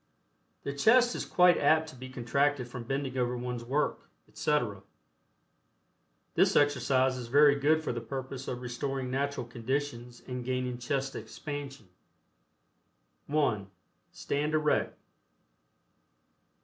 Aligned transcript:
The 0.63 0.73
chest 0.73 1.13
is 1.13 1.25
quite 1.27 1.59
apt 1.59 1.89
to 1.89 1.95
be 1.95 2.09
contracted 2.09 2.67
from 2.67 2.85
bending 2.85 3.15
over 3.19 3.37
one's 3.37 3.63
work, 3.63 4.09
etc. 4.27 4.81
This 6.33 6.55
exercise 6.55 7.17
is 7.17 7.27
very 7.27 7.53
good 7.53 7.83
for 7.83 7.93
the 7.93 8.01
purpose 8.01 8.47
of 8.47 8.63
restoring 8.63 9.11
natural 9.11 9.45
conditions 9.45 10.23
and 10.27 10.43
gaining 10.43 10.79
chest 10.79 11.15
expansion. 11.15 11.89
(1) 13.27 13.69
Stand 14.11 14.55
erect. 14.55 14.97